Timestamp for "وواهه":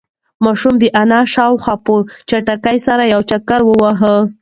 3.65-4.15